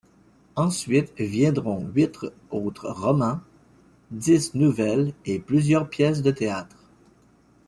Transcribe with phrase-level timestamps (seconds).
[0.55, 2.17] Ensuite viendront huit
[2.49, 3.39] autres romans,
[4.09, 6.89] dix nouvelles et plusieurs pièces de théâtre.